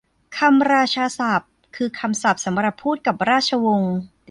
[0.37, 3.95] คำราชาศัพท์ คือคำศัพท์สำหรับพูดกับราชวงศ์